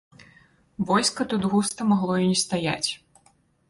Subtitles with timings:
[0.87, 2.91] Войска тут густа магло і не стаяць.